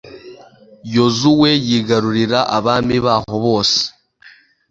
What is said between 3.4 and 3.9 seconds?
bose